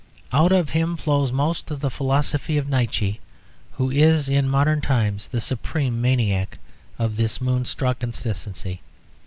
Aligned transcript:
Out 0.33 0.51
of 0.51 0.71
him 0.71 0.97
flows 0.97 1.31
most 1.31 1.69
of 1.69 1.79
the 1.79 1.91
philosophy 1.91 2.57
of 2.57 2.67
Nietzsche, 2.67 3.19
who 3.73 3.91
is 3.91 4.27
in 4.27 4.49
modern 4.49 4.81
times 4.81 5.27
the 5.27 5.39
supreme 5.39 6.01
maniac 6.01 6.57
of 6.97 7.17
this 7.17 7.39
moonstruck 7.39 7.99
consistency. 7.99 8.81